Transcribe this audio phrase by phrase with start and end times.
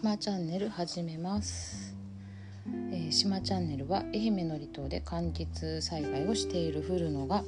[0.00, 1.92] 島チャンネル始めます、
[2.92, 7.42] えー、島チャンネルは愛媛の離島で柑橘栽培をしている古野が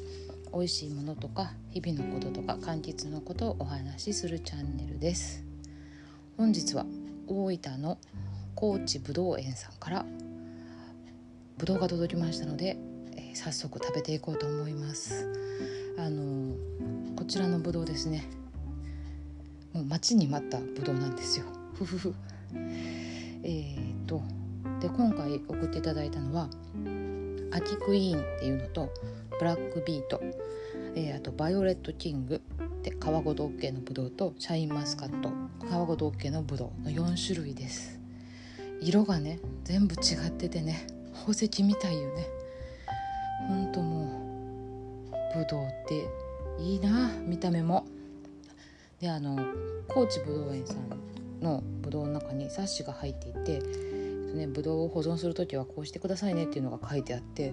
[0.53, 5.45] 美味しいものとか日々のこととか柑橘のことをお話しするチャンネルです。
[6.37, 6.85] 本日は
[7.29, 7.99] 大分の
[8.57, 10.05] 高知ぶどう園さんから
[11.57, 12.77] ぶどうが届きましたので、
[13.17, 15.33] えー早速食べていこうと思います。
[15.97, 18.25] あのーこちらのぶどうですね。
[19.73, 21.47] もう待ちに待ったぶどうなんですよ。
[21.75, 22.13] ふふ
[22.55, 24.23] えー、と
[24.81, 26.49] で今回送っていただいたのは
[27.53, 28.91] アキクイーンっていうのと
[29.39, 30.21] ブラックビート、
[30.95, 32.41] えーあとバイオレットキング
[32.83, 35.31] で皮ごと OK のぶどうとシャインマスカット
[35.67, 38.01] 皮ごと OK のぶどうの4種類です。
[38.81, 42.27] 色がね全部違っててね宝石みたいよね。
[43.49, 46.09] ほんともうぶどうって
[46.59, 47.87] いいな見た目も。
[49.01, 49.39] であの
[49.89, 50.79] 高知ぶどう園さん
[51.41, 53.61] のぶどうの中に冊子が入っていて
[54.35, 57.53] ね、ぶどうを保存する時はこうしてくださいねっていうのが書いてあって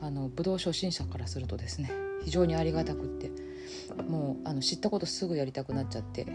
[0.00, 1.90] あのぶどう初心者からするとですね
[2.24, 3.30] 非常にありがたくって
[4.08, 6.26] もうあの知ったことすぐやりたくなっちゃって、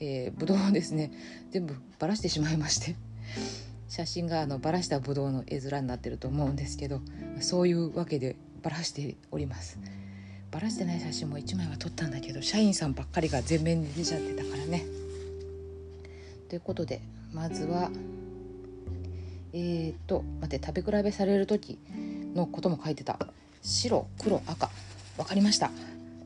[0.00, 1.12] えー、ぶどうをですね
[1.50, 2.96] 全部ばらしてしまいまして
[3.88, 7.00] 写真があのばらしたぶどうの絵面になってると思うんですけど
[7.40, 9.78] そういうわけでばらしております。
[10.50, 15.05] ばらしてない写真も1枚は撮ったんだけど社員さんばっかりが全面に出ちゃってたからね。
[16.48, 17.00] ということで
[17.32, 17.90] まずは
[19.58, 21.78] えー、と待って食べ比べされる時
[22.34, 23.18] のことも書いてた。
[23.62, 24.68] 白黒赤。
[25.16, 25.70] 分かりました。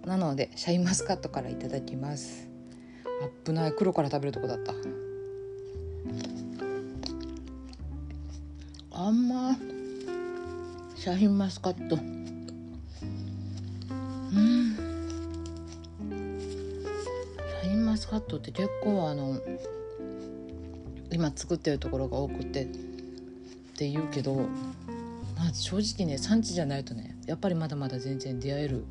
[0.04, 2.48] なのでシャインマスカットからいただきます。
[3.44, 3.72] 危ない。
[3.72, 4.72] 黒から食べるとこだった。
[8.90, 9.56] あんま
[10.96, 11.96] シャインマスカット。
[11.96, 11.98] う
[14.36, 14.76] ん。
[17.62, 19.38] シャインマスカットって結構あの
[21.10, 22.66] 今作ってるところが多くてっ
[23.76, 24.34] て言うけど、
[25.36, 28.84] まあ、正直ね産地じゃないとねやっぱりまだまだ全然出会える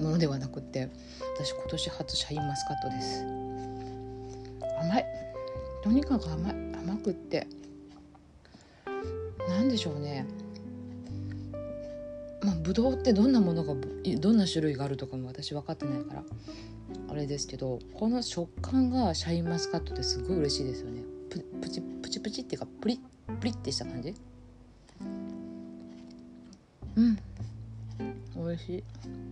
[0.00, 0.90] ものではなくって
[1.36, 3.24] 私今年初シャインマスカットです。
[4.80, 5.06] 甘い。
[5.82, 6.52] とにかく甘い。
[6.52, 7.46] 甘くって。
[9.48, 10.26] なんでしょうね。
[12.42, 13.74] まあぶどうってどんなものが
[14.18, 16.22] どんな種類があるとかも私分かってないから
[17.08, 21.13] あれですけどこの食感がシャインマスカットってすごい嬉しいですよね。
[21.40, 22.98] プチプチプチっていうかプリッ
[23.38, 24.14] プリッてした感じ？
[26.96, 27.18] うん。
[28.36, 28.84] 美味しい。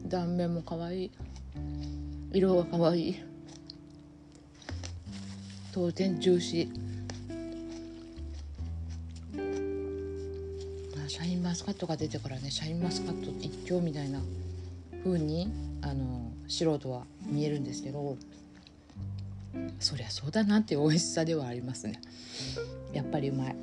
[0.08, 1.10] 断面も可愛い。
[2.32, 3.16] 色が可愛い。
[5.72, 6.92] 当然ジューシー。
[11.08, 14.20] シャインマスカットが出てからねシャインマスカット一強みたいな
[15.04, 15.52] 風に
[15.82, 18.16] あの素人は見えるんですけど。
[19.78, 22.00] そりゃそうだなっていう美味しさではありますね。
[22.92, 23.56] やっぱりうまい。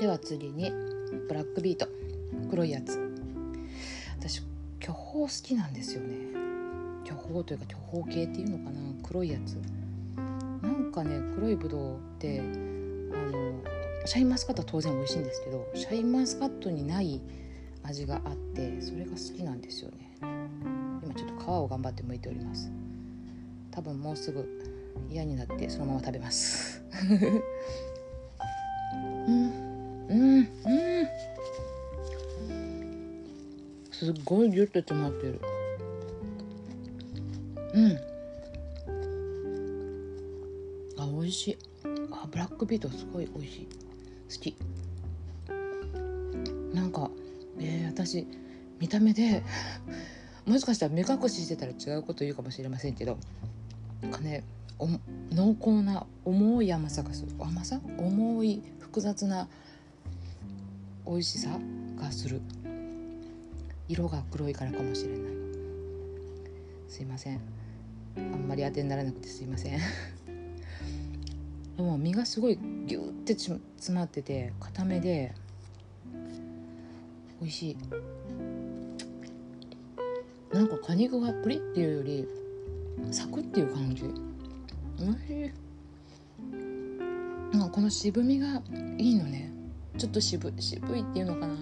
[0.00, 0.70] では次に
[1.28, 1.88] ブラックビート。
[2.50, 2.98] 黒いやつ。
[4.18, 4.42] 私
[4.80, 6.16] 巨峰好きなんですよね。
[7.04, 8.80] 巨峰というか巨峰系っていうのかな。
[9.02, 9.56] 黒いやつ。
[10.62, 13.54] なんかね黒いぶどうってあの
[14.04, 17.20] シャインマスカットは当然美味しいんですけどシャインマスカットにない
[17.82, 20.16] 味があってそれが好きなんですよね。
[20.20, 22.70] 今ちょっと皮を頑張って剥いております。
[23.72, 24.46] 多分もうすぐ
[25.10, 26.82] 嫌になってそのまま食べます。
[29.26, 29.52] うん。
[30.08, 30.38] うん。
[30.38, 30.46] うん。
[33.90, 35.40] すっごいギュッと詰まってる
[37.74, 37.98] うん。
[40.98, 41.58] あ美味しい
[42.12, 43.68] あブラックビートすごい美味しい
[44.28, 44.56] 好き
[46.74, 46.92] なん。
[46.92, 47.10] か
[47.58, 48.26] えー、私
[48.80, 49.42] 見た目で
[50.46, 52.94] もしかしたら目隠ししてたら違うこと言うかもしれません。
[52.94, 53.16] けど
[54.10, 54.44] かね
[54.78, 54.88] お
[55.32, 59.48] 濃厚な重い甘さがする甘さ重い複雑な
[61.06, 61.58] 美味しさ
[61.96, 62.40] がする
[63.88, 65.32] 色が黒いからかもしれない
[66.88, 67.40] すいません
[68.16, 69.78] あんまり当てにならなくてすいません
[71.76, 73.60] でも身がすごいギューって詰
[73.94, 75.34] まってて固めで
[77.40, 77.76] 美味しい
[80.54, 82.28] なんか果肉がプリっていうより
[83.10, 84.04] サクっていう感じ。
[84.98, 85.52] 美味しい。
[87.56, 88.62] なんかこの渋みが
[88.98, 89.52] いいのね。
[89.98, 91.54] ちょっと渋渋いっていうのかな。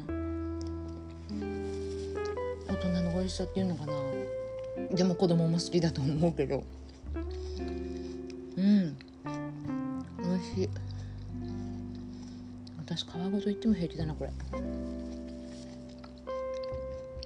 [2.68, 3.92] 大人の美味しさっていうのかな。
[4.94, 6.62] でも子供も好きだと思うけど。
[8.56, 8.96] うん。
[10.18, 10.68] 美味しい。
[12.78, 14.30] 私皮ごといっても平気だなこれ。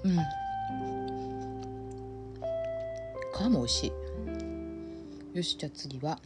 [0.04, 0.43] うん。
[3.34, 5.36] 皮も美味しい。
[5.36, 6.20] よしじゃあ次は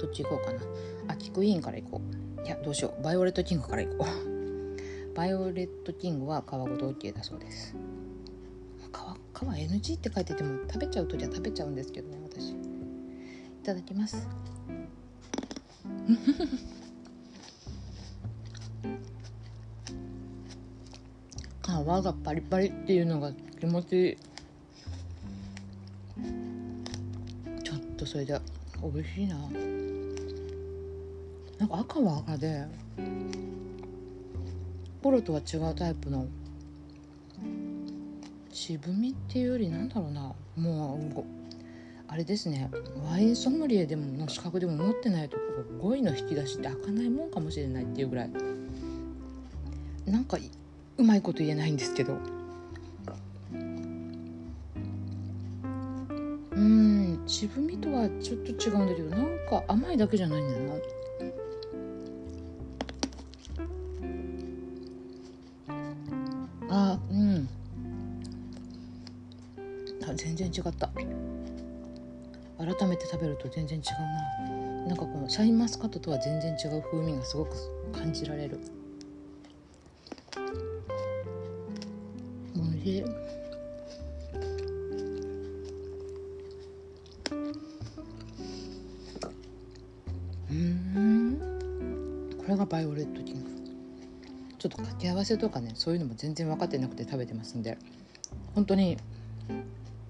[0.00, 0.60] どっち行こうかな。
[1.08, 2.00] 秋クイーンから行こ
[2.40, 2.46] う。
[2.46, 3.02] いやどうしよう。
[3.02, 5.14] バイオレットキングから行こう。
[5.16, 7.74] バイオレットキングは皮ごと OK だそうです。
[9.34, 12.50] 皮皮 NG って書いてても食べちゃうとじゃ食べちゃうんですけどね私。
[12.50, 12.54] い
[13.64, 14.28] ただきます。
[21.62, 24.27] 皮がパリパリっていうのが気持ちいい。
[27.64, 28.40] ちょっとそれで
[28.82, 29.36] 美味しいな。
[31.58, 32.66] なんか赤は赤で
[35.02, 36.26] ポロとは違うタイプの
[38.52, 40.32] 渋みっていうよりなんだろうな。
[40.56, 41.24] もう
[42.06, 42.70] あれですね。
[43.04, 45.42] ワインソムリエでもの資格でも持ってないとこ
[45.88, 48.30] 5位の引き出しって開かないもんかもしれないっていうぐらい。
[50.06, 50.38] なんか
[50.96, 52.37] うまいこと言えないんですけど。
[57.28, 60.74] 渋みとはちょっと違うんだけどなんか甘いだけじゃないんだよな。
[66.70, 67.48] あうん。
[70.08, 70.90] あ全然違った。
[72.58, 73.84] 改めて食べると全然違う
[74.82, 74.86] な。
[74.86, 77.54] なんかこのシャインマスカットとは全然違う風味がすごく
[77.92, 78.58] 感じられる。
[82.56, 83.37] おいしい。
[92.68, 93.50] バイオレットキング
[94.58, 97.78] ちょっと掛け合わせとかねそういうのも全然分かってなくて食べてますんで。
[98.54, 98.98] 本当に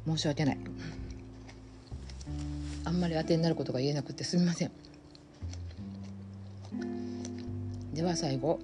[0.07, 0.59] 申し訳ない。
[2.85, 4.71] あんまり当てになることが言えなくてすみません。
[7.93, 8.59] では最後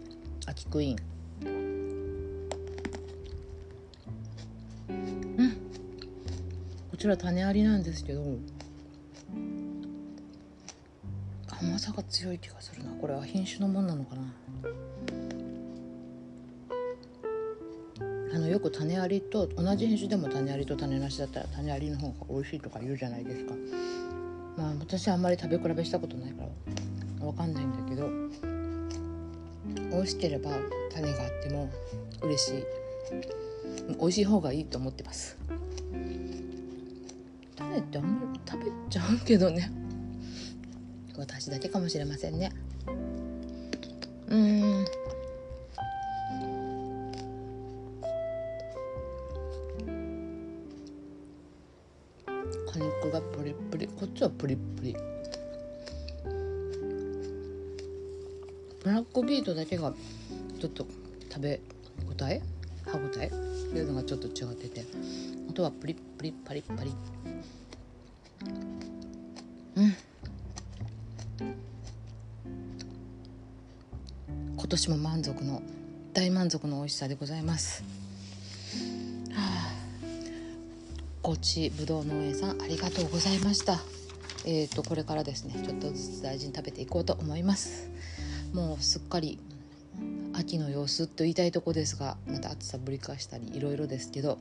[0.47, 2.49] 秋クイーン。
[4.89, 5.57] うん。
[6.91, 8.23] こちら種ありなんですけど。
[11.61, 12.91] 甘さが強い気がするな。
[13.01, 14.23] これは品種のもんなのかな。
[18.35, 23.55] あのよく種ありと同じ品種でも種ありと種なしだったら種ありの方が美味しいとか言うじゃないですか。
[24.57, 26.49] まあ私はあんまり食べ比べしたことないから
[27.25, 28.09] 分かんないんだけど
[29.91, 30.51] 美味しければ
[30.93, 31.71] 種があっても
[32.23, 32.65] 嬉しい。
[33.99, 35.37] 美味しい方がいいと思ってます。
[37.57, 39.84] 種ってあんまり食べちゃうけどね。
[41.17, 42.53] 私だけかもしれませんね。
[44.29, 44.85] うん。
[52.71, 53.87] 果肉がプリプリ。
[53.87, 54.97] こっちはプリプリ。
[58.83, 59.95] ブラックビートだけが
[60.61, 60.87] ちょっと
[61.31, 61.61] 食べ
[62.07, 62.43] 応え？
[62.85, 63.27] 歯応え？
[63.27, 63.35] って
[63.79, 64.85] いうのがちょっと違ってて。
[65.49, 66.93] あとはプリップリパリパリ
[74.65, 75.61] 今年も満足の
[76.15, 77.85] 大満足の美味しさでございます。
[79.31, 79.75] はあ。
[81.21, 83.79] 高知ぶどう農園さんありがとうございました。
[84.47, 87.91] えーとこれからですねちょっとずつ大事に食べていこうと思います。
[88.55, 89.39] もうすっかり
[90.33, 94.39] 秋の様子と言いたいとこですがまた暑さぶり返したりいろいろですけど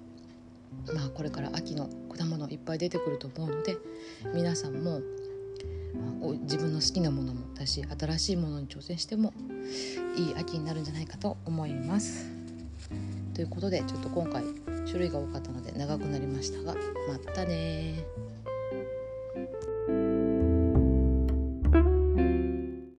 [0.95, 3.75] まあこれから秋の果物いっぱい出てくると思うので
[4.33, 5.01] 皆さんも、
[5.93, 9.33] まあ、自分の好きなものもだし新しいものに挑戦しても
[10.15, 12.31] いい秋になるんじゃないかと思います。
[13.33, 14.43] ということでちょっと今回
[14.85, 16.75] 種類が多かったので長くなりましたが
[17.07, 18.05] またね